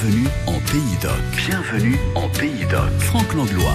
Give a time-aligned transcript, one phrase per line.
[0.00, 1.46] Bienvenue en Pays d'Oc.
[1.48, 3.00] Bienvenue en Pays d'Oc.
[3.00, 3.74] Franck Langlois.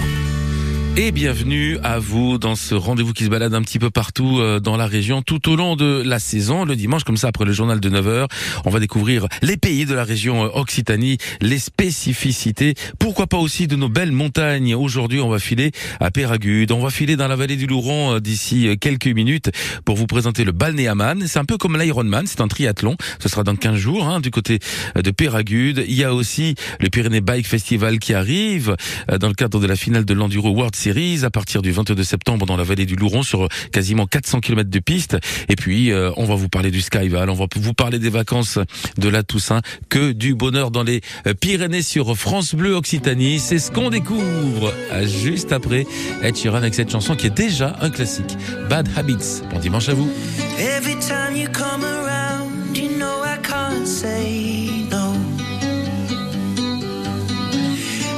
[0.96, 4.60] Et bienvenue à vous dans ce rendez-vous qui se balade un petit peu partout euh,
[4.60, 6.66] dans la région tout au long de la saison.
[6.66, 8.28] Le dimanche, comme ça, après le journal de 9h,
[8.64, 13.66] on va découvrir les pays de la région euh, Occitanie, les spécificités, pourquoi pas aussi
[13.66, 14.76] de nos belles montagnes.
[14.76, 18.20] Aujourd'hui, on va filer à Péragude, on va filer dans la vallée du Louron euh,
[18.20, 19.50] d'ici quelques minutes
[19.86, 21.26] pour vous présenter le Balnéaman.
[21.26, 22.98] C'est un peu comme l'Ironman, c'est un triathlon.
[23.18, 24.60] Ce sera dans 15 jours hein, du côté
[24.94, 25.86] de Péragude.
[25.88, 28.76] Il y a aussi le Pyrénées Bike Festival qui arrive
[29.08, 32.46] dans le cadre de la finale de l'Enduro World Series à partir du 22 septembre
[32.46, 35.18] dans la vallée du Louron sur quasiment 400 km de piste.
[35.48, 38.60] Et puis, euh, on va vous parler du Skyval, on va vous parler des vacances
[38.98, 43.40] de la Toussaint, que du bonheur dans les euh, Pyrénées sur France Bleu Occitanie.
[43.40, 45.86] C'est ce qu'on découvre euh, juste après
[46.22, 48.36] Ed Sheeran avec cette chanson qui est déjà un classique.
[48.70, 49.42] Bad Habits.
[49.54, 50.12] Bon dimanche à vous.
[50.60, 54.73] Every time you come around, you know I can't say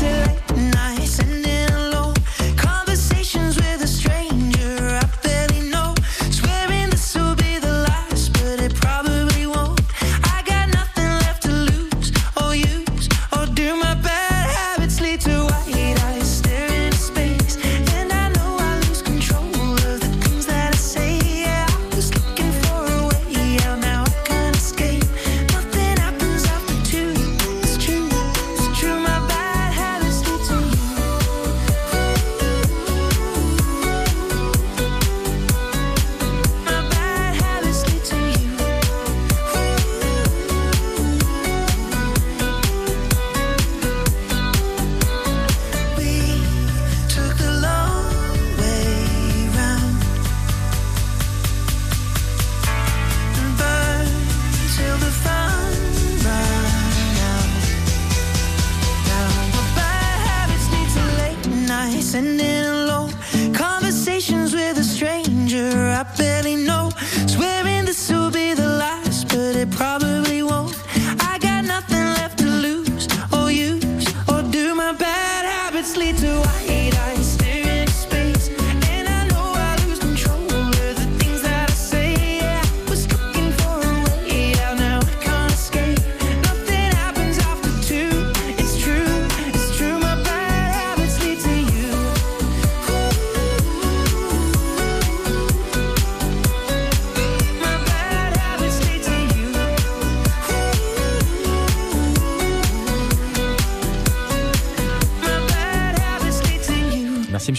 [0.00, 0.49] too late.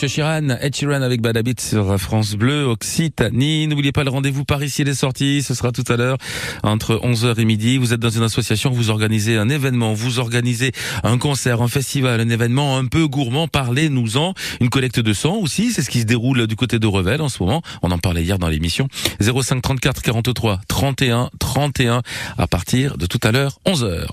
[0.01, 3.67] Monsieur Chiran, Ed Sheeran avec Bad sur France Bleu, Occitanie.
[3.67, 5.43] N'oubliez pas le rendez-vous par ici les sorties.
[5.43, 6.17] Ce sera tout à l'heure
[6.63, 7.77] entre 11h et midi.
[7.77, 10.71] Vous êtes dans une association, vous organisez un événement, vous organisez
[11.03, 13.47] un concert, un festival, un événement un peu gourmand.
[13.47, 14.33] Parlez-nous-en.
[14.59, 15.71] Une collecte de sang aussi.
[15.71, 17.61] C'est ce qui se déroule du côté de Revel en ce moment.
[17.83, 18.87] On en parlait hier dans l'émission.
[19.19, 22.01] 05 34 43 31 31
[22.39, 24.07] à partir de tout à l'heure 11h.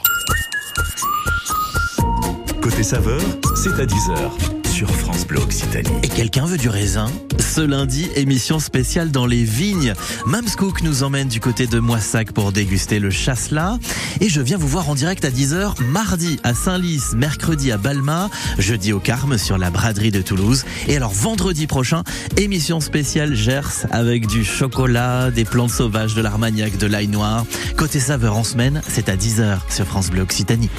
[2.61, 3.23] Côté saveur,
[3.57, 5.91] c'est à 10h sur France Bleu Occitanie.
[6.05, 7.11] Et quelqu'un veut du raisin?
[7.41, 9.93] Ce lundi, émission spéciale dans les vignes.
[10.25, 13.79] Mamscook nous emmène du côté de Moissac pour déguster le chasselas.
[14.21, 18.31] Et je viens vous voir en direct à 10h, mardi à Saint-Lys, mercredi à Balma,
[18.57, 20.65] jeudi au Carme sur la braderie de Toulouse.
[20.87, 22.05] Et alors vendredi prochain,
[22.37, 27.45] émission spéciale Gers avec du chocolat, des plantes sauvages, de l'armagnac, de l'ail noir.
[27.77, 30.71] Côté saveur en semaine, c'est à 10h sur France Bleu Occitanie.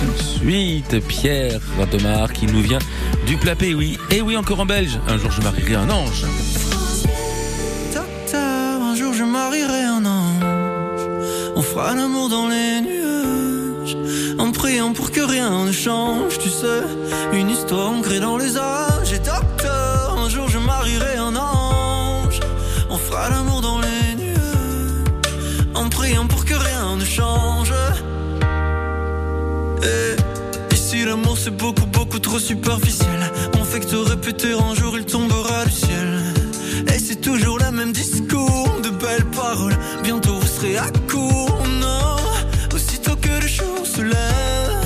[0.00, 2.78] Tout de suite Pierre Rademar qui nous vient
[3.26, 3.98] du plat oui.
[4.10, 4.98] Et oui, encore en belge.
[5.06, 6.24] Un jour je marierai un ange.
[7.94, 11.02] Docteur, un jour je marierai un ange.
[11.56, 13.96] On fera l'amour dans les nuages.
[14.38, 16.82] En priant pour que rien ne change, tu sais.
[17.32, 19.12] Une histoire ancrée dans les âges.
[19.12, 22.40] Et docteur, un jour je marierai un ange.
[22.90, 25.66] On fera l'amour dans les nuages.
[25.74, 27.57] En priant pour que rien ne change.
[29.82, 33.20] Et ici l'amour c'est beaucoup beaucoup trop superficiel.
[33.60, 36.22] On fait répéter un jour il tombera du ciel.
[36.88, 39.76] Et c'est toujours le même discours De belles paroles.
[40.02, 42.16] Bientôt vous serez à court Non.
[42.74, 44.84] Aussitôt que le jour se lève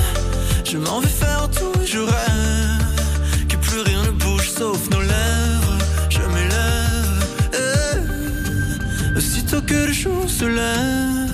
[0.63, 5.77] Je m'en vais faire tout je rêve Que plus rien ne bouge sauf nos lèvres
[6.09, 7.25] Je m'élève.
[7.53, 9.17] Eh.
[9.17, 11.31] Aussitôt que le jour se lève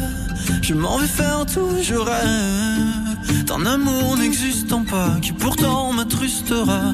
[0.62, 2.99] Je m'en vais faire tout je rêve
[3.50, 6.94] d'un amour n'existant pas qui pourtant m'attrustera.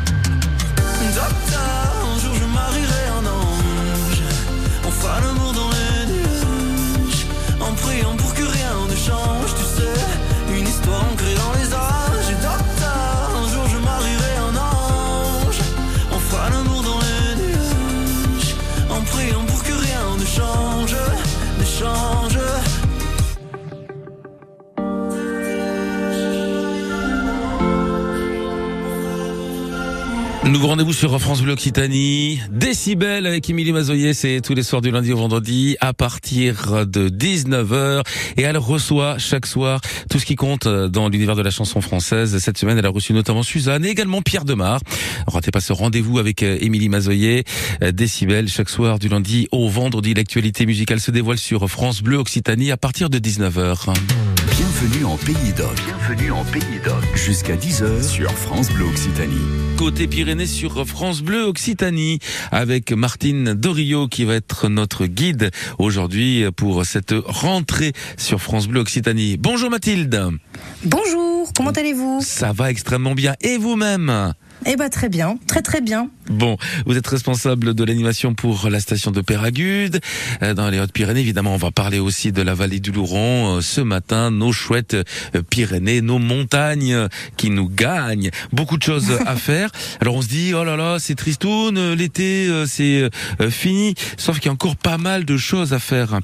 [2.61, 4.23] Marierai un ange.
[4.87, 5.60] On fera l'amour dans
[30.45, 32.41] Nouveau rendez-vous sur France Bleu Occitanie.
[32.49, 37.09] Décibel avec Émilie Mazoyer, c'est tous les soirs du lundi au vendredi à partir de
[37.09, 38.01] 19h.
[38.37, 42.35] Et elle reçoit chaque soir tout ce qui compte dans l'univers de la chanson française.
[42.39, 44.81] Cette semaine, elle a reçu notamment Suzanne et également Pierre Demar.
[45.27, 47.43] Ratez pas ce rendez-vous avec Émilie Mazoyer.
[47.93, 50.15] Décibel chaque soir du lundi au vendredi.
[50.15, 53.93] L'actualité musicale se dévoile sur France Bleu Occitanie à partir de 19h.
[54.81, 55.75] Bienvenue en Pays d'Oc.
[55.85, 57.03] Bienvenue en Pays d'Oc.
[57.15, 59.37] Jusqu'à 10h sur France Bleu Occitanie.
[59.77, 62.19] Côté Pyrénées sur France Bleu Occitanie
[62.51, 68.79] avec Martine Dorio qui va être notre guide aujourd'hui pour cette rentrée sur France Bleu
[68.79, 69.35] Occitanie.
[69.35, 70.31] Bonjour Mathilde.
[70.83, 73.35] Bonjour, comment allez-vous Ça va extrêmement bien.
[73.41, 74.33] Et vous-même
[74.65, 76.09] Eh ben très bien, très très bien.
[76.31, 79.99] Bon, vous êtes responsable de l'animation pour la station de Péragude,
[80.41, 81.19] euh, dans les Hautes-Pyrénées.
[81.19, 84.93] Évidemment, on va parler aussi de la vallée du Louron euh, ce matin, nos chouettes
[84.93, 88.31] euh, Pyrénées, nos montagnes qui nous gagnent.
[88.53, 89.71] Beaucoup de choses à faire.
[89.99, 93.09] Alors on se dit, oh là là, c'est tristoun, l'été c'est
[93.49, 93.95] fini.
[94.17, 96.19] Sauf qu'il y a encore pas mal de choses à faire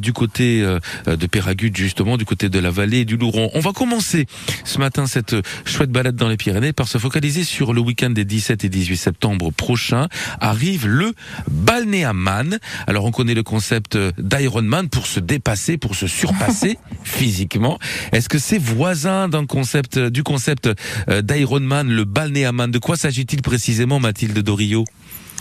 [0.00, 0.62] du côté
[1.06, 3.50] de Péragude, justement, du côté de la vallée du Louron.
[3.54, 4.26] On va commencer
[4.64, 5.34] ce matin cette
[5.64, 8.96] chouette balade dans les Pyrénées par se focaliser sur le week-end des 17 et 18
[8.96, 10.06] septembre prochain
[10.40, 11.12] arrive le
[11.50, 12.60] Balnéaman.
[12.86, 17.80] Alors on connaît le concept d'Ironman pour se dépasser, pour se surpasser physiquement.
[18.12, 20.70] Est-ce que c'est voisin d'un concept, du concept
[21.08, 24.84] d'Ironman, le Balnéaman De quoi s'agit-il précisément, Mathilde Dorio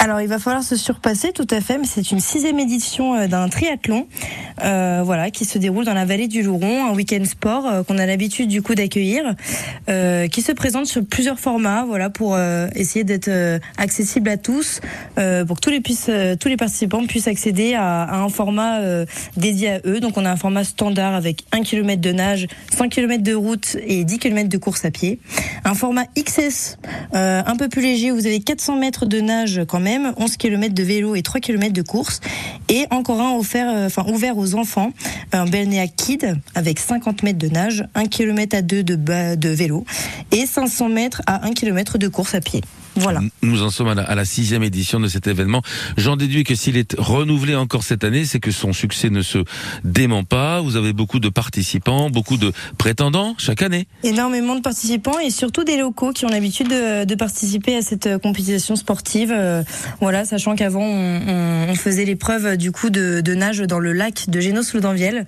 [0.03, 3.27] Alors, il va falloir se surpasser, tout à fait, mais c'est une sixième édition euh,
[3.27, 4.07] d'un triathlon,
[4.63, 7.99] euh, voilà, qui se déroule dans la vallée du Louron, un week-end sport euh, qu'on
[7.99, 9.35] a l'habitude du coup d'accueillir,
[9.89, 13.29] euh, qui se présente sur plusieurs formats, voilà, pour euh, essayer d'être
[13.77, 14.81] accessible à tous,
[15.15, 18.79] pour que tous les puissent, tous les participants puissent accéder à, un format
[19.37, 19.99] dédié à eux.
[19.99, 23.77] Donc, on a un format standard avec 1 km de nage, 5 km de route
[23.85, 25.19] et 10 km de course à pied.
[25.63, 26.77] Un format XS,
[27.13, 30.83] un peu plus léger, vous avez 400 mètres de nage quand même 11 km de
[30.83, 32.21] vélo et 3 km de course.
[32.69, 34.91] Et encore un offert, euh, ouvert aux enfants,
[35.31, 39.85] un Belnéa Kid avec 50 mètres de nage, 1 km à 2 de, de vélo
[40.31, 42.61] et 500 mètres à 1 km de course à pied.
[42.95, 43.21] Voilà.
[43.41, 45.61] Nous en sommes à la, à la sixième édition de cet événement.
[45.97, 49.39] J'en déduis que s'il est renouvelé encore cette année, c'est que son succès ne se
[49.83, 50.59] dément pas.
[50.61, 53.87] Vous avez beaucoup de participants, beaucoup de prétendants chaque année.
[54.03, 58.07] Énormément de participants et surtout des locaux qui ont l'habitude de, de participer à cette
[58.07, 59.31] euh, compétition sportive.
[59.31, 59.63] Euh,
[60.01, 63.79] voilà, sachant qu'avant on, on- on faisait l'épreuve euh, du coup de, de nage dans
[63.79, 65.25] le lac de Génos-Laudanvielle.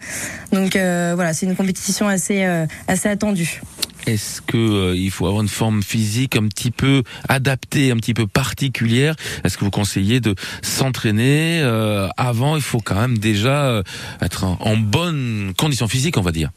[0.52, 3.62] Donc euh, voilà, c'est une compétition assez euh, assez attendue.
[4.06, 8.14] Est-ce que euh, il faut avoir une forme physique un petit peu adaptée, un petit
[8.14, 9.16] peu particulière?
[9.44, 12.56] Est-ce que vous conseillez de s'entraîner euh, avant?
[12.56, 13.84] Il faut quand même déjà euh,
[14.22, 16.50] être en, en bonne condition physique, on va dire.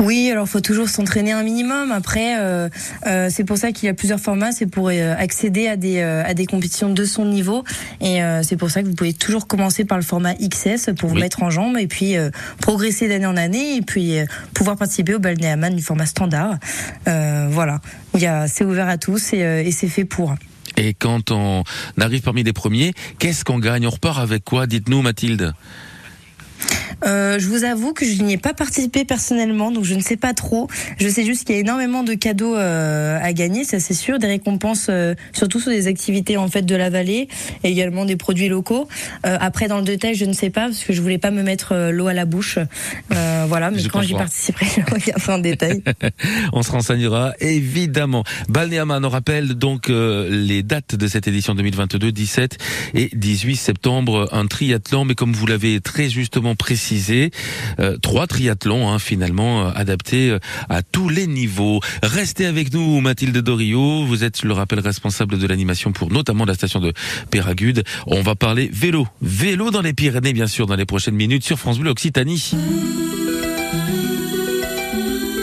[0.00, 1.92] Oui, alors faut toujours s'entraîner un minimum.
[1.92, 2.68] Après, euh,
[3.06, 4.50] euh, c'est pour ça qu'il y a plusieurs formats.
[4.50, 7.64] C'est pour euh, accéder à des à des compétitions de son niveau.
[8.00, 11.16] Et c'est pour ça que vous pouvez toujours commencer par le format XS pour vous
[11.16, 11.20] Oui.
[11.20, 12.14] mettre en jambes et puis
[12.60, 14.16] progresser d'année en année et puis
[14.54, 16.56] pouvoir participer au Balnéaman du format standard.
[17.06, 17.80] Voilà,
[18.14, 20.34] il y a c'est ouvert à tous et, et c'est fait pour.
[20.76, 21.64] Et quand on
[22.00, 23.86] arrive parmi les premiers, qu'est-ce qu'on gagne?
[23.86, 24.66] On repart avec quoi?
[24.66, 25.52] Dites-nous, Mathilde.
[27.04, 30.16] Euh, je vous avoue que je n'y ai pas participé personnellement, donc je ne sais
[30.16, 30.68] pas trop.
[30.98, 34.18] Je sais juste qu'il y a énormément de cadeaux euh, à gagner, ça c'est sûr,
[34.18, 37.28] des récompenses euh, surtout sur des activités en fait de la vallée,
[37.64, 38.88] et également des produits locaux.
[39.26, 41.42] Euh, après dans le détail, je ne sais pas parce que je voulais pas me
[41.42, 42.58] mettre euh, l'eau à la bouche.
[43.12, 45.82] Euh, voilà, mais Je quand j'y participerai, je regarderai en détail.
[46.52, 48.24] On se renseignera évidemment.
[48.48, 52.58] Balnéaman, on rappelle donc les dates de cette édition 2022, 17
[52.94, 57.30] et 18 septembre, un triathlon, mais comme vous l'avez très justement précisé,
[57.78, 60.38] euh, trois triathlons hein, finalement euh, adaptés euh,
[60.68, 61.80] à tous les niveaux.
[62.02, 64.04] Restez avec nous, Mathilde Dorio.
[64.04, 66.92] Vous êtes, le rappelle, responsable de l'animation pour notamment la station de
[67.30, 67.84] Péragude.
[68.06, 71.58] On va parler vélo, vélo dans les Pyrénées, bien sûr, dans les prochaines minutes sur
[71.58, 72.52] France Bleu Occitanie.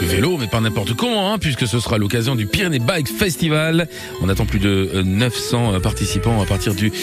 [0.08, 3.90] Vélo, mais pas n'importe comment, hein, puisque ce sera l'occasion du Pyrénées Bike Festival.
[4.22, 6.94] On attend plus de euh, 900 euh, participants à partir du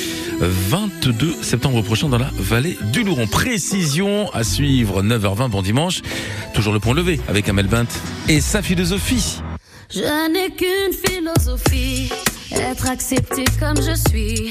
[0.41, 3.27] euh, 22 septembre prochain dans la vallée du Louron.
[3.27, 6.01] Précision à suivre, 9h20, bon dimanche.
[6.55, 7.87] Toujours le point levé avec Amel Bint
[8.29, 9.43] et sa philosophie.
[9.93, 12.11] Je n'ai qu'une philosophie,
[12.53, 14.49] être accepté comme je suis,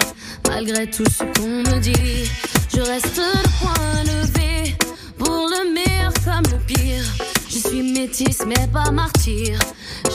[0.48, 2.29] malgré tout ce qu'on me dit.
[2.72, 4.75] Je reste le point levé,
[5.17, 7.32] pour le meilleur comme le pire.
[7.53, 9.60] Je suis métisse mais pas martyr,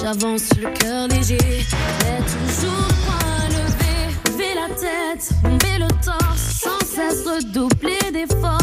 [0.00, 3.95] j'avance le cœur léger, mais toujours point levé.
[4.26, 8.59] Lever la tête, lever le torse, sans cesse redoubler d'efforts.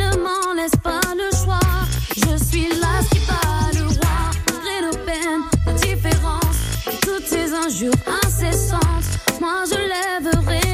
[0.00, 1.60] La laisse pas le choix,
[2.16, 4.30] je suis là qui bat le roi.
[4.50, 6.60] Malgré nos peines, nos différences,
[7.02, 7.92] toutes ces injures
[8.24, 9.04] incessantes,
[9.40, 10.69] moi je lèverai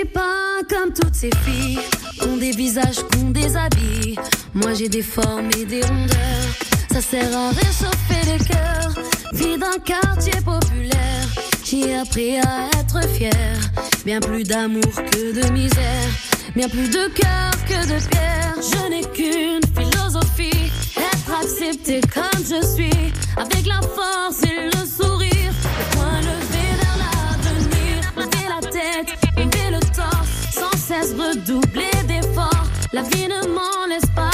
[0.00, 1.78] suis pas comme toutes ces filles,
[2.22, 4.16] ont des visages, qui ont des habits.
[4.54, 6.50] Moi j'ai des formes et des rondeurs,
[6.92, 8.94] ça sert à réchauffer les cœurs.
[9.32, 11.26] Vie d'un quartier populaire,
[11.64, 13.56] j'ai appris à être fier.
[14.04, 16.10] Bien plus d'amour que de misère,
[16.56, 18.54] bien plus de cœur que de pierre.
[18.56, 25.52] Je n'ai qu'une philosophie, être accepté comme je suis, avec la force et le sourire.
[25.78, 29.29] Le point levé vers l'avenir, lever la tête,
[30.90, 32.66] cesse redoubler d'efforts.
[32.92, 34.29] La vie ne m'en laisse pas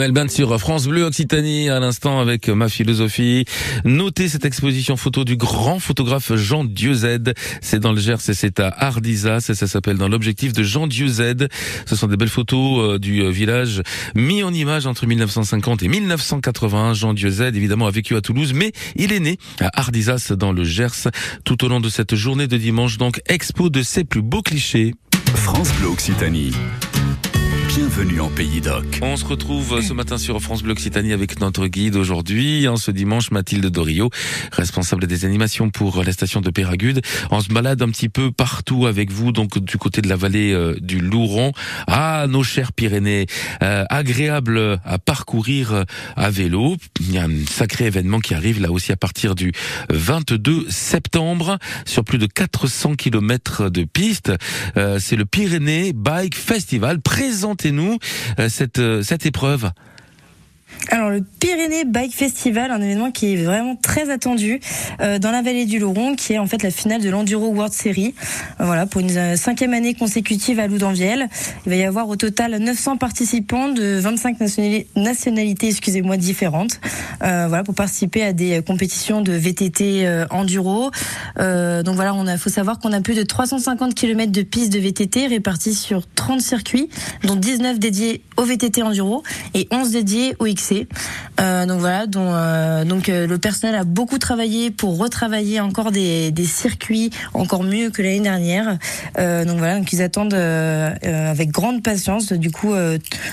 [0.00, 3.46] Amel sur France Bleu Occitanie à l'instant avec ma philosophie.
[3.84, 7.34] Notez cette exposition photo du grand photographe Jean Dieuzède.
[7.60, 10.86] C'est dans le Gers et c'est à Ardizas et ça s'appelle dans l'objectif de Jean
[10.86, 11.48] Dieuzède.
[11.84, 13.82] Ce sont des belles photos euh, du euh, village
[14.14, 16.94] mis en image entre 1950 et 1981.
[16.94, 20.62] Jean Dieuzède évidemment a vécu à Toulouse mais il est né à Ardizas dans le
[20.62, 21.08] Gers
[21.44, 24.94] tout au long de cette journée de dimanche donc expo de ses plus beaux clichés.
[25.34, 26.52] France Bleu Occitanie.
[27.78, 28.98] Bienvenue en Pays d'Oc.
[29.02, 32.90] On se retrouve ce matin sur France Bleu Occitanie avec notre guide aujourd'hui, en ce
[32.90, 34.10] dimanche, Mathilde Dorio,
[34.50, 37.02] responsable des animations pour la station de Péragude.
[37.30, 40.52] On se balade un petit peu partout avec vous, donc du côté de la vallée
[40.52, 41.52] euh, du Louron.
[41.86, 43.26] Ah, nos chers Pyrénées,
[43.62, 45.84] euh, agréable à parcourir euh,
[46.16, 46.76] à vélo.
[46.98, 49.52] Il y a un sacré événement qui arrive là aussi à partir du
[49.90, 54.32] 22 septembre sur plus de 400 km de pistes.
[54.74, 57.98] C'est le Pyrénées Bike Festival présenté nous
[58.38, 59.70] euh, cette, euh, cette épreuve
[60.90, 64.60] alors le Pyrénées Bike Festival, un événement qui est vraiment très attendu
[65.00, 67.72] euh, dans la vallée du Louron, qui est en fait la finale de l'Enduro World
[67.72, 68.14] Series.
[68.60, 71.28] Euh, voilà, pour une euh, cinquième année consécutive à Loudanviel.
[71.66, 74.38] Il va y avoir au total 900 participants de 25
[74.96, 76.80] nationalités, excusez-moi, différentes.
[77.20, 80.90] voilà, pour participer à des compétitions de VTT enduro.
[81.36, 85.26] donc voilà, on faut savoir qu'on a plus de 350 km de pistes de VTT
[85.26, 86.88] réparties sur 30 circuits,
[87.24, 89.22] dont 19 dédiés au VTT enduro
[89.54, 90.46] et 11 dédiés au
[91.40, 95.92] Euh, donc voilà, dont, euh, donc euh, le personnel a beaucoup travaillé pour retravailler encore
[95.92, 98.78] des, des circuits encore mieux que l'année dernière.
[99.16, 102.74] donc voilà, donc ils attendent avec grande patience du coup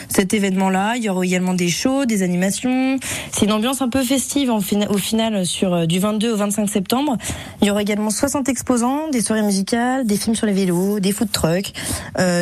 [0.09, 0.95] cet événement-là.
[0.97, 2.97] Il y aura également des shows, des animations.
[3.31, 4.59] C'est une ambiance un peu festive en
[4.89, 7.17] au final sur du 22 au 25 septembre.
[7.61, 11.11] Il y aura également 60 exposants, des soirées musicales, des films sur les vélos, des
[11.11, 11.73] food trucks,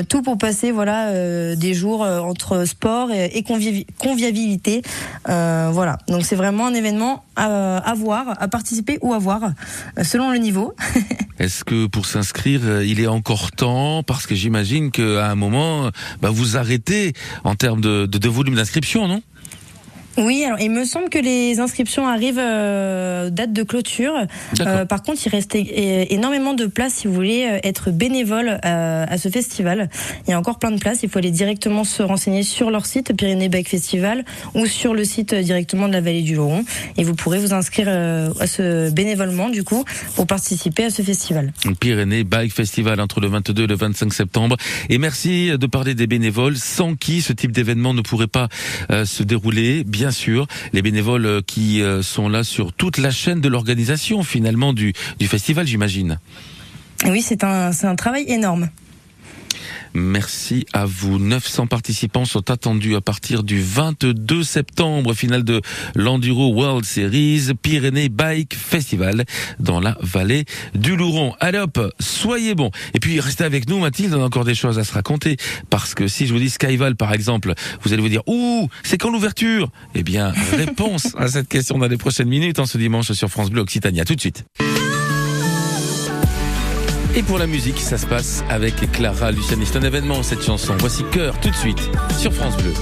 [0.09, 4.82] tout pour passer voilà des jours entre sport et, et convivialité
[5.29, 9.41] euh, voilà, donc c'est vraiment un événement à, à, voir, à participer ou à voir,
[9.43, 10.75] euh, selon le niveau.
[11.39, 14.03] Est-ce que pour s'inscrire, euh, il est encore temps?
[14.03, 15.89] Parce que j'imagine qu'à un moment,
[16.21, 19.21] bah, vous arrêtez en termes de volume d'inscription, non?
[20.17, 24.13] Oui, alors il me semble que les inscriptions arrivent euh, date de clôture.
[24.61, 29.05] Euh, par contre, il reste énormément de places si vous voulez euh, être bénévole euh,
[29.07, 29.89] à, ce festival.
[30.27, 30.99] Il y a encore plein de places.
[31.01, 34.23] Il faut aller directement se renseigner sur leur site Pyrénées Bike Festival
[34.53, 36.63] ou sur le site directement de la Vallée du Lauron.
[36.97, 39.83] Et vous pourrez vous inscrire à ce bénévolement du coup
[40.15, 41.53] pour participer à ce festival.
[41.79, 44.57] Pyrénées Bike Festival entre le 22 et le 25 septembre.
[44.89, 48.49] Et merci de parler des bénévoles sans qui ce type d'événement ne pourrait pas
[48.89, 49.83] se dérouler.
[49.83, 53.47] Bien bien sûr, les bénévoles euh, qui euh, sont là sur toute la chaîne de
[53.47, 56.19] l'organisation finalement du, festival, j'imagine.
[57.05, 58.67] Oui, c'est un travail énorme.
[59.93, 61.19] Merci à vous.
[61.19, 65.61] 900 participants sont attendus à partir du 22 septembre, finale de
[65.95, 69.25] l'Enduro World Series Pyrénées Bike Festival
[69.59, 71.33] dans la vallée du Louron.
[71.39, 72.71] Allez hop, soyez bons.
[72.93, 75.37] Et puis restez avec nous Mathilde, on a encore des choses à se raconter
[75.69, 77.53] parce que si je vous dis Skyval par exemple,
[77.83, 79.69] vous allez vous dire ouh, c'est quand l'ouverture?
[79.95, 83.49] Eh bien, réponse à cette question dans les prochaines minutes en ce dimanche sur France
[83.49, 84.05] Bleu Occitania.
[84.05, 84.45] tout de suite.
[87.15, 89.65] Et pour la musique, ça se passe avec Clara Luciani.
[89.67, 90.75] C'est un événement, cette chanson.
[90.79, 91.79] Voici Cœur, tout de suite,
[92.17, 92.73] sur France Bleu.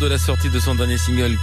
[0.00, 1.36] De la sortie de son dernier single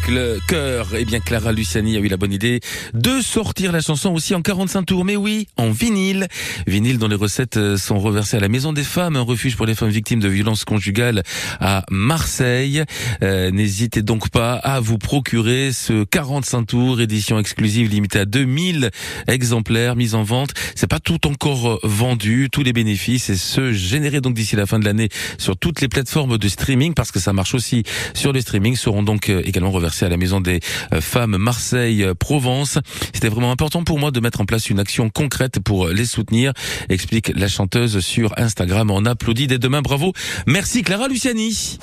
[0.48, 2.60] Cœur, eh bien Clara Luciani a eu la bonne idée
[2.93, 6.28] de sortir la chanson aussi en 45 tours, mais oui, en vinyle.
[6.65, 9.67] Vinyle dont les recettes euh, sont reversées à la Maison des Femmes, un refuge pour
[9.67, 11.22] les femmes victimes de violences conjugales
[11.60, 12.84] à Marseille.
[13.22, 18.89] Euh, n'hésitez donc pas à vous procurer ce 45 tours, édition exclusive limitée à 2000
[19.28, 20.52] exemplaires mis en vente.
[20.74, 24.65] C'est pas tout encore euh, vendu, tous les bénéfices et ce générés donc d'ici la
[24.65, 27.84] fin de l'année sur toutes les plateformes de streaming parce que ça marche aussi
[28.15, 30.62] sur le streaming seront donc euh, également reversés à la Maison des
[30.94, 32.80] euh, Femmes Marseille-Provence.
[33.14, 36.54] C'était vraiment important pour moi de mettre en place une action concrète pour les soutenir,
[36.88, 38.90] explique la chanteuse sur Instagram.
[38.90, 39.82] On applaudit dès demain.
[39.82, 40.14] Bravo.
[40.46, 41.78] Merci Clara Luciani.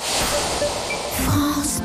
[1.13, 1.83] France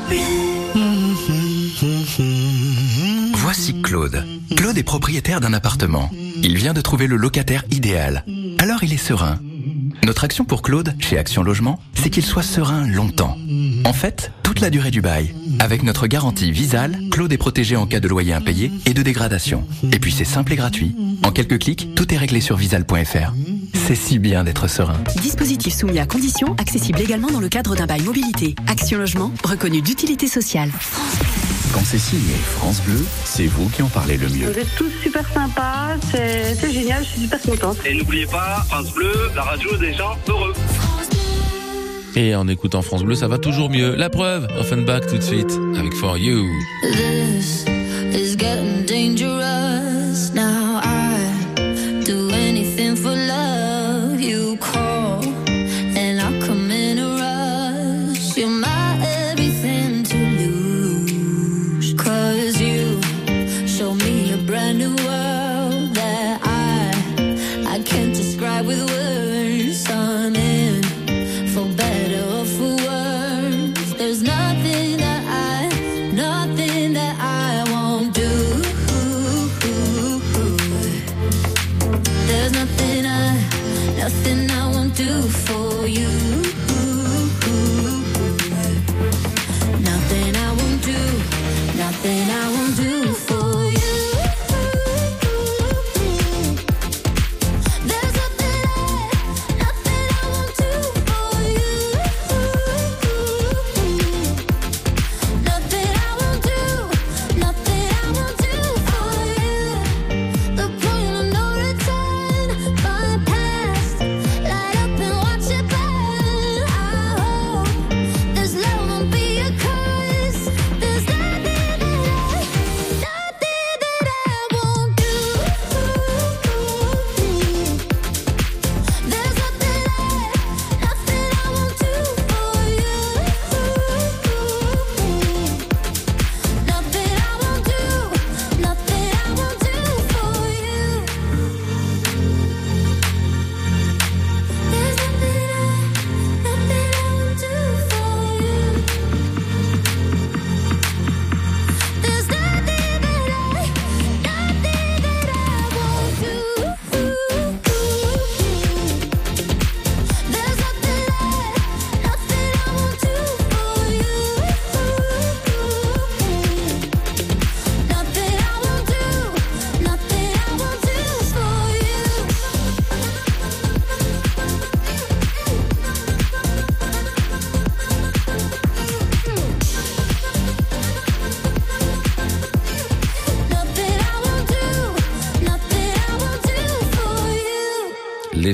[3.34, 4.24] Voici Claude.
[4.56, 6.10] Claude est propriétaire d'un appartement.
[6.42, 8.24] Il vient de trouver le locataire idéal.
[8.58, 9.38] Alors il est serein.
[10.10, 13.38] Notre action pour Claude, chez Action Logement, c'est qu'il soit serein longtemps.
[13.84, 15.36] En fait, toute la durée du bail.
[15.60, 19.68] Avec notre garantie Visal, Claude est protégé en cas de loyer impayé et de dégradation.
[19.92, 20.96] Et puis c'est simple et gratuit.
[21.24, 23.32] En quelques clics, tout est réglé sur visal.fr.
[23.72, 24.98] C'est si bien d'être serein.
[25.22, 28.56] Dispositif soumis à conditions, accessible également dans le cadre d'un bail mobilité.
[28.66, 30.72] Action Logement, reconnu d'utilité sociale.
[31.72, 34.50] Quand c'est signé France Bleu, c'est vous qui en parlez le mieux.
[34.50, 37.76] Vous êtes tous super sympas, c'est c'est génial, je suis super contente.
[37.86, 40.52] Et n'oubliez pas, France Bleu, la radio des gens heureux.
[42.16, 43.94] Et en écoutant France Bleu, ça va toujours mieux.
[43.94, 46.44] La preuve, Offenbach tout de suite avec For You.
[46.82, 47.64] This
[48.12, 49.69] is getting dangerous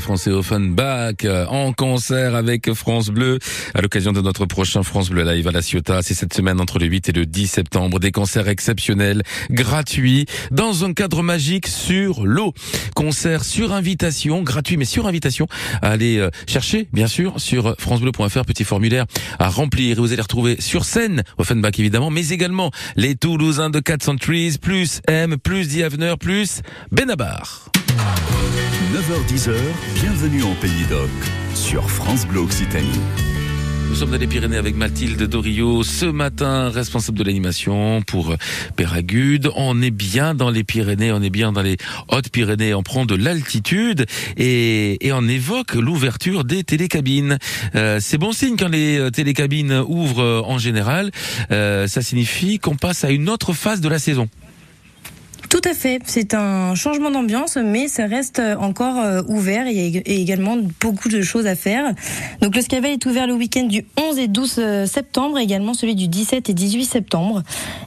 [0.07, 3.41] Français Offenbach euh, en concert avec France Bleu
[3.75, 6.01] à l'occasion de notre prochain France Bleu Live à La Ciotat.
[6.03, 7.99] C'est cette semaine entre le 8 et le 10 septembre.
[7.99, 12.55] Des concerts exceptionnels, gratuits, dans un cadre magique sur l'eau.
[12.95, 15.49] Concert sur invitation, gratuit mais sur invitation.
[15.83, 19.07] À aller euh, chercher, bien sûr, sur francebleu.fr, petit formulaire
[19.41, 19.99] à remplir.
[19.99, 24.59] Et vous allez retrouver sur scène Offenbach évidemment, mais également les Toulousains de 400 Trees,
[24.63, 27.73] plus M, plus The plus Benabar.
[27.97, 29.55] 9h10h,
[29.95, 31.09] bienvenue en Pays d'Oc
[31.55, 33.01] sur France Bleu Occitanie.
[33.89, 38.35] Nous sommes dans les Pyrénées avec Mathilde Dorio ce matin, responsable de l'animation pour
[38.75, 39.51] Péragude.
[39.55, 41.77] On est bien dans les Pyrénées, on est bien dans les
[42.09, 44.07] Hautes-Pyrénées, on prend de l'altitude
[44.37, 47.39] et, on évoque l'ouverture des télécabines.
[47.75, 51.11] Euh, c'est bon signe quand les euh, télécabines ouvrent euh, en général.
[51.49, 54.29] Ça signifie qu'on passe à une autre phase de la saison.
[55.49, 59.67] Tout à fait, c'est un changement d'ambiance, mais ça reste euh, encore euh, ouvert.
[59.69, 61.93] Il y a également beaucoup de choses à faire.
[62.41, 65.73] Donc le Skyval est ouvert le week-end du 11 et 12 euh, septembre, et également
[65.73, 67.43] celui du 17 et 18 septembre.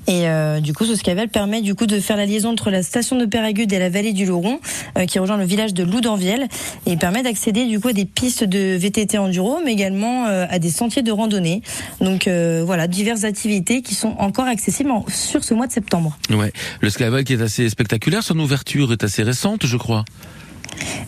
[0.07, 0.25] Et
[0.61, 3.25] du coup, ce Skyval permet du coup de faire la liaison entre la station de
[3.25, 4.59] Péragude et la vallée du Lauron,
[5.07, 6.47] qui rejoint le village de Loudanviel,
[6.87, 10.71] et permet d'accéder du coup à des pistes de VTT enduro, mais également à des
[10.71, 11.61] sentiers de randonnée.
[12.01, 16.17] Donc voilà, diverses activités qui sont encore accessibles sur ce mois de septembre.
[16.31, 20.05] Ouais, le Skyval qui est assez spectaculaire, son ouverture est assez récente, je crois.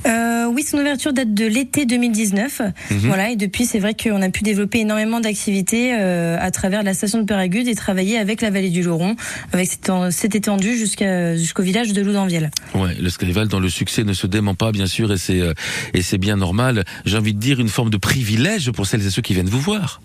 [0.05, 2.61] Euh, oui, son ouverture date de l'été 2019.
[2.61, 2.97] Mhm.
[2.99, 6.93] Voilà, et depuis, c'est vrai qu'on a pu développer énormément d'activités euh, à travers la
[6.93, 9.15] station de Péragude et travailler avec la vallée du Lauron,
[9.53, 12.51] avec cette, cette étendue jusqu'à jusqu'au village de Loudanviel.
[12.73, 15.53] Ouais, le Skyval dans le succès ne se dément pas, bien sûr, et c'est euh,
[15.93, 16.83] et c'est bien normal.
[17.05, 19.61] J'ai envie de dire une forme de privilège pour celles et ceux qui viennent vous
[19.61, 20.01] voir.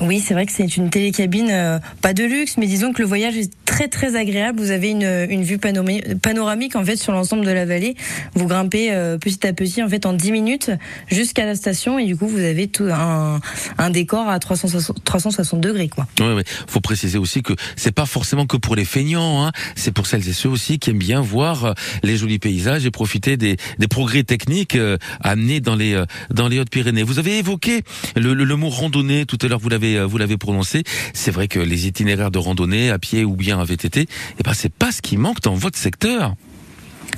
[0.00, 3.08] Oui, c'est vrai que c'est une télécabine, euh, pas de luxe, mais disons que le
[3.08, 4.58] voyage est très très agréable.
[4.60, 7.94] Vous avez une, une vue panorami- panoramique en fait sur l'ensemble de la vallée.
[8.34, 10.70] Vous grimpez euh, petit à petit en fait en 10 minutes
[11.08, 13.40] jusqu'à la station et du coup vous avez tout un,
[13.78, 16.06] un décor à 360, 360 degrés quoi.
[16.20, 16.44] Ouais, ouais.
[16.66, 19.52] Faut préciser aussi que c'est pas forcément que pour les feignants, hein.
[19.74, 22.90] c'est pour celles et ceux aussi qui aiment bien voir euh, les jolis paysages et
[22.90, 27.02] profiter des, des progrès techniques euh, amenés dans les euh, dans les Hautes-Pyrénées.
[27.02, 27.82] Vous avez évoqué
[28.14, 30.84] le, le mot randonnée tout à l'heure, vous l'avez euh, vous prononcé.
[31.12, 34.06] C'est vrai que les itinéraires de randonnée à pied ou bien à VTT,
[34.38, 36.36] eh ben c'est pas ce qui manque dans votre secteur.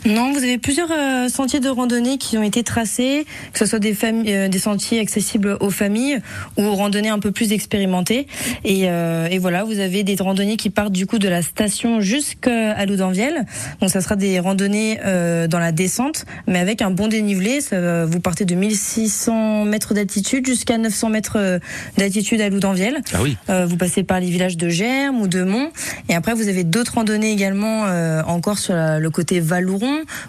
[0.05, 3.79] Non, vous avez plusieurs euh, sentiers de randonnée qui ont été tracés, que ce soit
[3.79, 6.19] des, familles, euh, des sentiers accessibles aux familles
[6.57, 8.27] ou aux randonnées un peu plus expérimentées.
[8.65, 12.01] Et, euh, et voilà, vous avez des randonnées qui partent du coup de la station
[12.01, 13.45] jusqu'à Loudanviel.
[13.81, 17.61] Donc ça sera des randonnées euh, dans la descente, mais avec un bon dénivelé.
[17.61, 21.59] Ça, va- vous partez de 1600 mètres d'altitude jusqu'à 900 mètres euh,
[21.99, 22.99] d'altitude à Loudanviel.
[23.13, 23.37] Ah oui.
[23.51, 25.71] Euh, vous passez par les villages de Germes ou de Mont.
[26.09, 29.41] Et après, vous avez d'autres randonnées également euh, encore sur la- le côté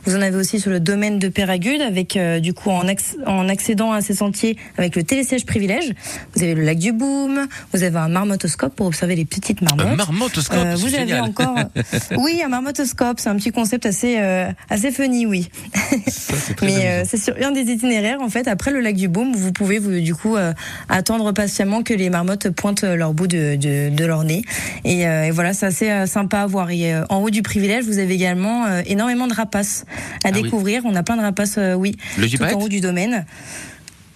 [0.06, 3.16] Vous en avez aussi sur le domaine de Péragude, avec du du coup en, acc-
[3.28, 5.94] en accédant à ces sentiers avec le télésiège privilège.
[6.34, 9.86] Vous avez le lac du Boom, vous avez un marmotoscope pour observer les petites marmottes.
[9.86, 11.56] Un marmotoscope, Euh, vous avez encore,
[12.18, 15.50] oui, un marmotoscope, c'est un petit concept assez euh, assez funny, oui.
[16.64, 18.48] Mais euh, c'est sur un des itinéraires en fait.
[18.48, 20.54] Après le lac du Baume, vous pouvez vous, du coup euh,
[20.88, 24.42] attendre patiemment que les marmottes pointent leur bout de, de, de leur nez.
[24.86, 26.72] Et, euh, et voilà, c'est assez euh, sympa à voir.
[26.72, 29.86] Et euh, en haut du privilège, vous avez également euh, énormément de rapaces
[30.24, 30.44] à Ah oui.
[30.44, 30.82] découvrir.
[30.86, 33.26] On a plein de rapaces, euh, oui, Le tout en haut du domaine.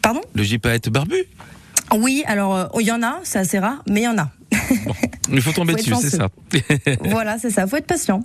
[0.02, 0.22] Pardon?
[0.36, 1.16] Le gypaète barbu?
[1.96, 4.30] Oui, alors euh, il y en a, c'est assez rare, mais il y en a.
[5.32, 6.30] Il faut tomber Faut dessus, c'est ça.
[7.06, 7.66] voilà, c'est ça.
[7.68, 8.24] Faut être patient.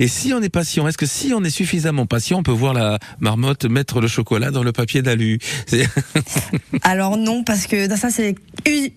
[0.00, 2.74] Et si on est patient, est-ce que si on est suffisamment patient, on peut voir
[2.74, 5.38] la marmotte mettre le chocolat dans le papier d'alu
[6.82, 8.34] Alors non, parce que ça c'est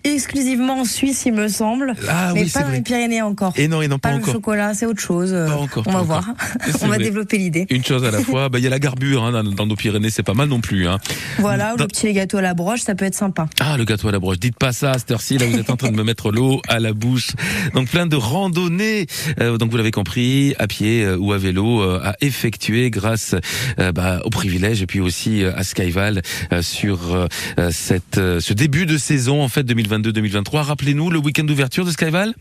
[0.04, 1.94] exclusivement en Suisse, il me semble.
[2.08, 2.76] Ah mais oui, pas dans vrai.
[2.76, 3.52] les Pyrénées encore.
[3.56, 4.34] Et non, et non, pas pas le encore.
[4.34, 5.32] chocolat, c'est autre chose.
[5.32, 6.34] Euh, encore, On pas va encore.
[6.34, 6.34] voir.
[6.82, 7.66] On va développer l'idée.
[7.70, 9.76] Une chose à la fois, bah, il y a la garbure hein, dans, dans nos
[9.76, 10.86] Pyrénées, c'est pas mal non plus.
[10.86, 10.98] Hein.
[11.38, 13.46] Voilà, ou Dans- le petit gâteau à la broche, ça peut être sympa.
[13.60, 14.38] Ah, le gâteau à la broche.
[14.38, 15.38] Dites pas ça à cette heure-ci.
[15.38, 17.30] Là, vous êtes en train de me mettre l'eau à la bouche.
[17.74, 19.06] Donc, plein de randonnées.
[19.40, 23.34] euh, donc, vous l'avez compris, à pied euh, ou à vélo, euh, à effectuer grâce
[23.94, 26.22] bah, au privilège et puis aussi à Skyval
[26.60, 27.28] sur
[27.70, 30.62] cette, ce début de saison en fait 2022-2023.
[30.62, 32.34] Rappelez-nous le week-end d'ouverture de Skyval?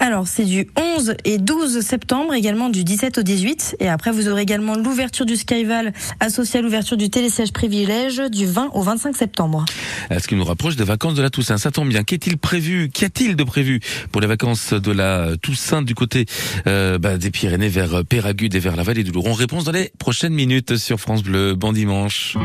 [0.00, 3.76] Alors, c'est du 11 et 12 septembre, également du 17 au 18.
[3.80, 8.46] Et après, vous aurez également l'ouverture du Skyval associée à l'ouverture du télésiège privilège du
[8.46, 9.64] 20 au 25 septembre.
[10.10, 11.58] Euh, Ce qui nous rapproche des vacances de la Toussaint.
[11.58, 12.04] Ça tombe bien.
[12.04, 12.90] Qu'est-il prévu?
[12.90, 13.80] Qu'y a-t-il de prévu
[14.12, 16.26] pour les vacances de la Toussaint du côté
[16.66, 19.72] euh, bah, des Pyrénées vers euh, Péragude et vers la vallée du Louron Réponse dans
[19.72, 21.54] les prochaines minutes sur France Bleu.
[21.54, 22.36] Bon dimanche.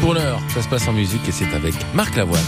[0.00, 2.40] Pour l'heure, ça se passe en musique et c'est avec Marc Lavoine.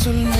[0.00, 0.39] azul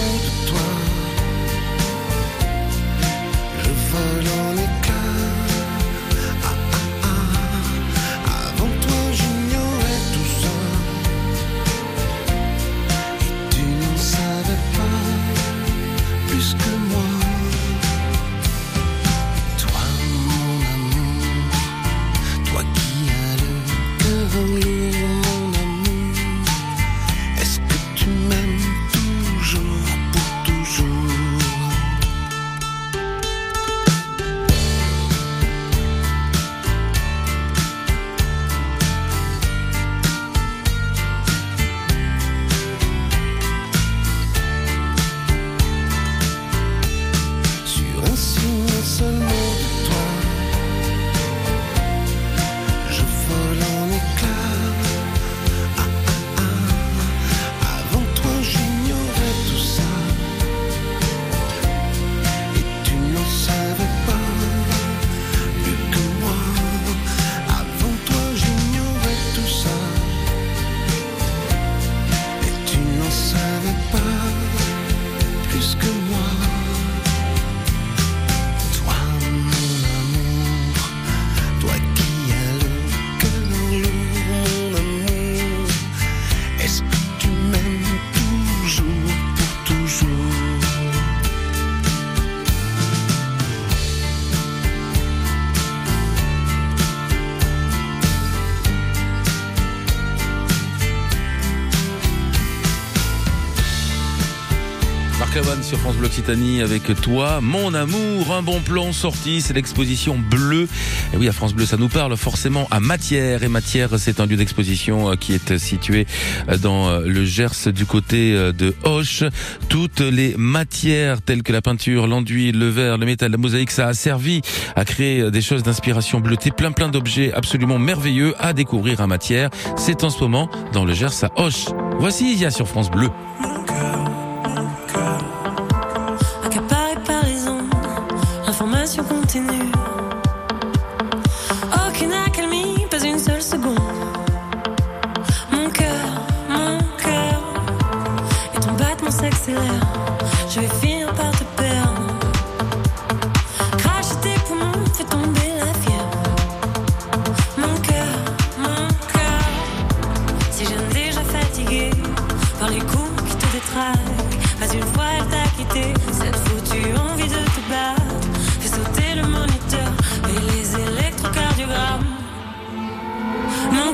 [106.28, 107.40] Avec toi.
[107.40, 110.68] Mon amour, un bon plan sorti, c'est l'exposition bleue.
[111.14, 113.42] Et oui, à France Bleu, ça nous parle forcément à Matière.
[113.42, 116.06] Et Matière, c'est un lieu d'exposition euh, qui est situé
[116.48, 119.24] euh, dans euh, le Gers du côté de Hoche.
[119.70, 123.88] Toutes les matières telles que la peinture, l'enduit, le verre, le métal, la mosaïque, ça
[123.88, 124.42] a servi
[124.76, 129.48] à créer des choses d'inspiration bleutée, plein plein d'objets absolument merveilleux à découvrir à Matière.
[129.76, 131.66] C'est en ce moment dans le Gers à Hoche.
[131.98, 133.08] Voici Isia sur France Bleu.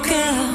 [0.07, 0.46] girl.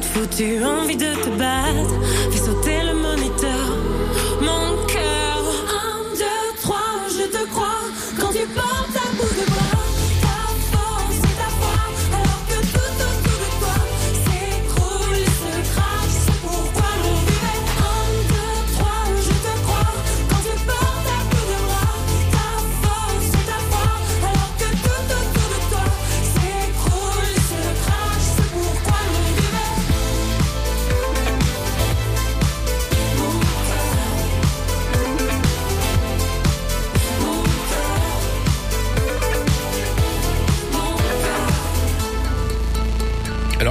[0.00, 2.07] cette foutue envie de te battre.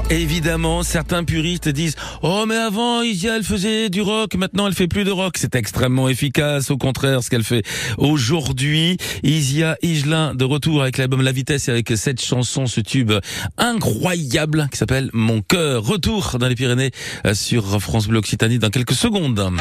[0.10, 4.88] Évidemment, certains puristes disent Oh mais avant Isia elle faisait du rock, maintenant elle fait
[4.88, 5.36] plus de rock.
[5.38, 7.64] C'est extrêmement efficace, au contraire ce qu'elle fait
[7.98, 8.98] aujourd'hui.
[9.24, 13.12] Isia Higelin de retour avec l'album La Vitesse et avec cette chanson, ce tube
[13.58, 15.84] incroyable qui s'appelle Mon cœur.
[15.84, 16.92] Retour dans les Pyrénées
[17.26, 19.52] euh, sur France Bleu Occitanie dans quelques secondes.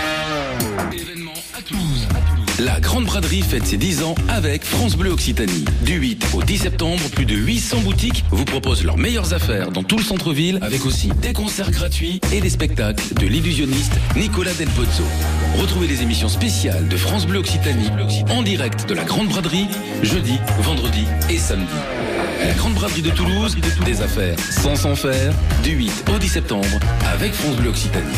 [2.58, 5.66] La Grande Braderie fête ses 10 ans avec France Bleu Occitanie.
[5.82, 9.82] Du 8 au 10 septembre, plus de 800 boutiques vous proposent leurs meilleures affaires dans
[9.82, 14.68] tout le centre-ville, avec aussi des concerts gratuits et des spectacles de l'illusionniste Nicolas Del
[14.70, 15.04] Pozzo.
[15.58, 17.90] Retrouvez les émissions spéciales de France Bleu Occitanie
[18.30, 19.68] en direct de la Grande Braderie,
[20.02, 21.66] jeudi, vendredi et samedi.
[22.42, 23.54] La Grande Braderie de Toulouse,
[23.84, 26.80] des affaires sans s'en faire, du 8 au 10 septembre
[27.12, 28.16] avec France Bleu Occitanie.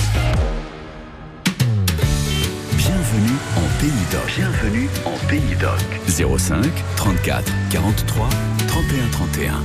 [2.98, 4.26] Bienvenue en Pays d'Oc.
[4.34, 6.36] Bienvenue en Pays d'Oc.
[6.36, 8.28] 05 34 43
[8.66, 9.62] 31 31.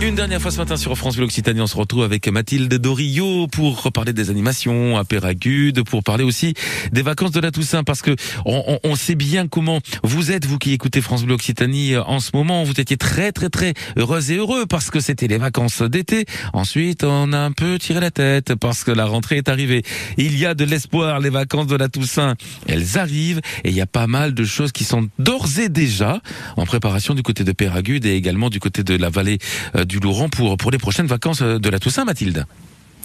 [0.00, 3.48] Une dernière fois ce matin sur France Bleu Occitanie, on se retrouve avec Mathilde Dorio
[3.48, 6.54] pour parler des animations à Péragude, pour parler aussi
[6.92, 8.14] des vacances de la Toussaint, parce que
[8.46, 12.04] on, on- on sait bien comment vous êtes, vous qui écoutez France Bleu Occitanie euh,
[12.04, 12.62] en ce moment.
[12.62, 16.26] Vous étiez très très très heureuse et heureux parce que c'était les vacances d'été.
[16.52, 19.82] Ensuite, on a un peu tiré la tête parce que la rentrée est arrivée.
[20.16, 22.34] Il y a de l'espoir, les vacances de la Toussaint,
[22.68, 26.22] elles arrivent et il y a pas mal de choses qui sont d'ores et déjà
[26.56, 29.38] en préparation du côté de Péragude et également du côté de la vallée
[29.74, 32.44] euh, du Louran pour, pour les prochaines vacances euh, de la Toussaint, Mathilde.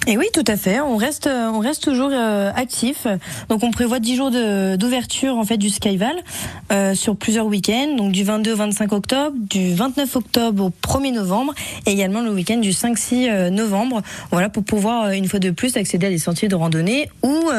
[0.06, 0.80] Et oui, tout à fait.
[0.80, 3.06] On reste, on reste toujours euh, actif.
[3.48, 6.16] Donc, on prévoit 10 jours d'ouverture en fait du Skyval
[6.72, 7.96] euh, sur plusieurs week-ends.
[7.96, 11.54] Donc, du 22 au 25 octobre, du 29 octobre au 1er novembre,
[11.86, 14.02] et également le week-end du 5-6 euh, novembre.
[14.30, 17.50] Voilà pour pouvoir euh, une fois de plus accéder à des sentiers de randonnée ou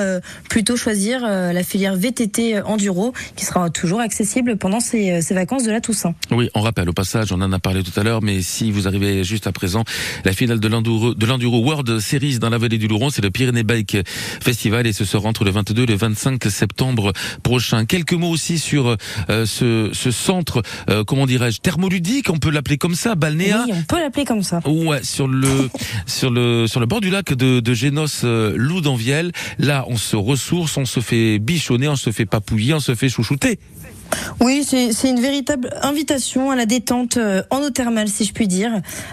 [0.50, 5.72] plutôt choisir la filière VTT enduro qui sera toujours accessible pendant ces, ces vacances de
[5.72, 6.14] la Toussaint.
[6.32, 8.88] Oui, on rappelle au passage, on en a parlé tout à l'heure, mais si vous
[8.88, 9.84] arrivez juste à présent,
[10.24, 13.98] la finale de l'Enduro World Series dans la vallée du Louron, c'est le Pyrénées Bike
[14.42, 17.14] Festival et ce sera entre le 22 et le 25 septembre
[17.44, 17.86] prochain.
[17.86, 18.96] Quelques mots aussi sur
[19.30, 23.64] euh, ce, ce centre, euh, comment dirais-je, thermoludique, on peut l'appeler comme ça, Balnéa.
[23.68, 24.62] Oui, on peut l'appeler comme ça.
[24.66, 25.70] Ouais, sur le
[26.06, 29.32] sur le sur le bord du lac de, de Génos euh, Loudanviel.
[29.60, 33.10] Là, on se ressource, on se fait bichonner, on se fait papouiller, on se fait
[33.10, 33.60] chouchouter.
[34.42, 38.34] Oui, c'est c'est une véritable invitation à la détente euh, en eau thermale, si je
[38.34, 38.72] puis dire.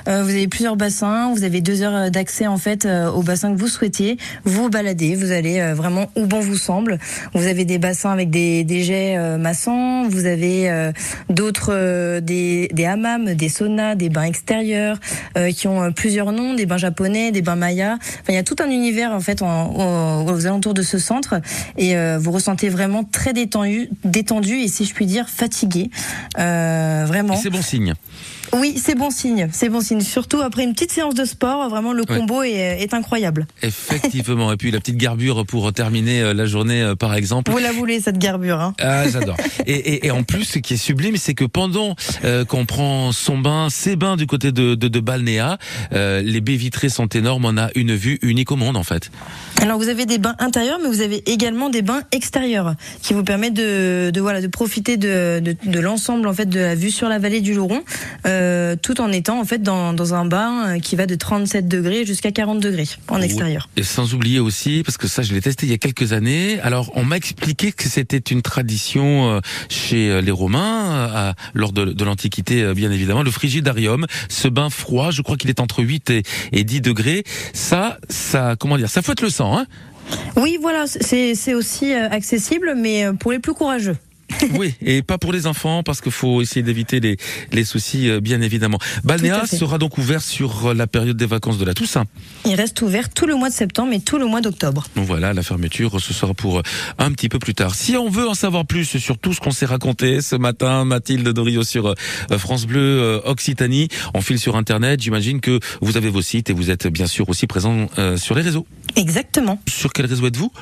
[0.08, 3.52] Euh, vous avez plusieurs bassins, vous avez deux heures d'accès en fait euh, au bassin
[3.54, 4.16] que vous souhaitez.
[4.44, 6.98] Vous baladez, vous allez euh, vraiment où bon vous semble.
[7.34, 10.92] Vous avez des bassins avec des, des jets euh, maçons, vous avez euh,
[11.30, 14.98] d'autres euh, des, des hammams, des saunas, des bains extérieurs
[15.36, 17.94] euh, qui ont euh, plusieurs noms, des bains japonais, des bains mayas.
[17.94, 21.36] Enfin, il y a tout un univers en fait en- aux, alentours de ce centre
[21.78, 25.90] et euh, vous ressentez vraiment très détendu, détendu et si je puis dire fatigué.
[26.38, 27.36] Euh, vraiment.
[27.36, 27.94] C'est bon signe.
[28.54, 29.48] Oui, c'est bon signe.
[29.52, 30.00] C'est bon signe.
[30.02, 32.18] Surtout après une petite séance de sport, vraiment le Ouais.
[32.18, 32.50] combo est,
[32.82, 33.46] est incroyable.
[33.62, 34.52] Effectivement.
[34.52, 37.50] Et puis la petite garbure pour terminer euh, la journée, euh, par exemple.
[37.50, 39.36] Vous la voulez cette garbure hein Ah, j'adore.
[39.66, 41.94] Et, et, et en plus, ce qui est sublime, c'est que pendant
[42.24, 45.58] euh, qu'on prend son bain, ses bains du côté de, de, de Balnéa,
[45.92, 47.44] euh, les baies vitrées sont énormes.
[47.44, 49.10] On a une vue unique au monde, en fait.
[49.60, 53.22] Alors vous avez des bains intérieurs, mais vous avez également des bains extérieurs qui vous
[53.22, 55.40] permettent de, de voilà de profiter de,
[55.80, 57.82] l'ensemble en fait de la vue sur la vallée du Louron,
[58.26, 61.68] euh, tout en étant en fait dans, dans un bain euh, qui va de 37
[61.68, 63.68] degrés jusqu'à 40 degrés en extérieur.
[63.76, 66.60] Et sans oublier aussi, parce que ça, je l'ai testé il y a quelques années.
[66.60, 71.84] Alors, on m'a expliqué que c'était une tradition euh, chez les Romains, à- lors de,
[71.86, 75.10] de l'Antiquité, bien évidemment, le frigidarium, ce bain froid.
[75.10, 77.24] Je crois qu'il est entre 8 et, et 10 degrés.
[77.52, 79.66] Ça, ça, comment dire, ça fouette le sang, hein?
[80.36, 83.96] Oui, voilà, c'est aussi accessible, mais pour les plus courageux.
[84.54, 87.16] Oui, et pas pour les enfants, parce qu'il faut essayer d'éviter les,
[87.52, 88.78] les soucis, euh, bien évidemment.
[89.04, 92.04] Balnéa sera donc ouvert sur euh, la période des vacances de la Toussaint.
[92.44, 94.86] Il reste ouvert tout le mois de septembre et tout le mois d'octobre.
[94.96, 96.62] Donc voilà, la fermeture, ce sera pour euh,
[96.98, 97.74] un petit peu plus tard.
[97.74, 101.28] Si on veut en savoir plus sur tout ce qu'on s'est raconté ce matin, Mathilde
[101.28, 101.94] Dorio sur
[102.38, 105.00] France Bleu Occitanie, on file sur Internet.
[105.00, 108.34] J'imagine que vous avez vos sites et vous êtes bien sûr aussi présent euh, sur
[108.34, 108.66] les réseaux.
[108.96, 109.60] Exactement.
[109.68, 110.52] Sur quel réseau êtes-vous?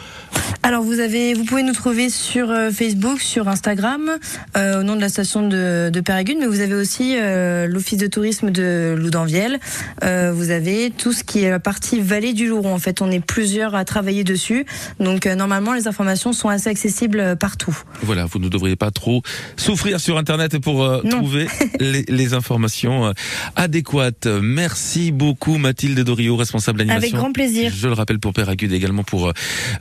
[0.63, 5.01] Alors vous avez, vous pouvez nous trouver sur Facebook, sur Instagram, euh, au nom de
[5.01, 9.61] la station de, de mais vous avez aussi euh, l'office de tourisme de Loudanviel.
[10.03, 12.75] Euh, vous avez tout ce qui est la partie vallée du Louron.
[12.75, 14.67] En fait, on est plusieurs à travailler dessus,
[14.99, 17.77] donc normalement les informations sont assez accessibles partout.
[18.03, 19.23] Voilà, vous ne devriez pas trop
[19.57, 21.47] souffrir sur Internet pour trouver
[21.81, 23.13] les, les informations
[23.57, 24.27] adéquates.
[24.27, 27.09] Merci beaucoup Mathilde Dorio, responsable d'animation.
[27.09, 27.73] Avec grand plaisir.
[27.75, 29.33] Je le rappelle pour Péragude et également pour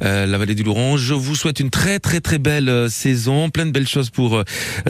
[0.02, 0.98] la vallée du Louron.
[0.98, 4.44] Je vous souhaite une très très très belle saison, plein de belles choses pour euh,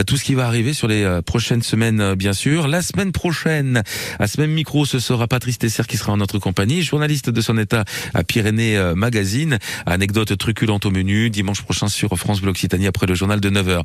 [0.06, 2.68] tout ce qui va arriver sur les euh, prochaines semaines, euh, bien sûr.
[2.68, 3.82] La semaine prochaine,
[4.20, 7.40] à ce même micro, ce sera Patrice Tesser qui sera en notre compagnie, journaliste de
[7.40, 9.58] son état à Pyrénées Magazine.
[9.86, 13.82] Anecdote truculente au menu, dimanche prochain sur France Bleu Occitanie après le journal de 9h.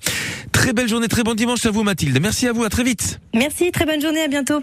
[0.52, 2.20] Très belle journée, très bon dimanche à vous Mathilde.
[2.22, 3.20] Merci à vous, à très vite.
[3.34, 4.62] Merci, très bonne journée, à bientôt.